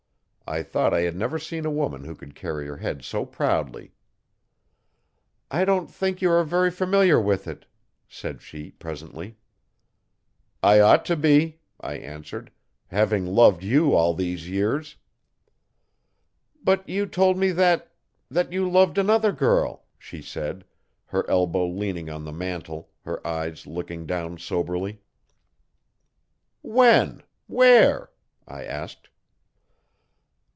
[0.47, 3.93] I thought I had never seen a woman who could carry her head so proudly.
[5.49, 7.67] 'I don't think you are very familiar with it,'
[8.09, 9.37] said she presently.
[10.61, 12.51] 'I ought to be,' I answered,
[12.87, 14.97] 'having loved you all these years.
[16.61, 17.89] 'But you told me that
[18.29, 20.65] that you loved another girl,' she said,
[21.05, 25.01] her elbow leaning on the mantel, her eyes looking down soberly.
[26.61, 27.23] 'When?
[27.47, 28.11] Where?'
[28.45, 29.07] I asked.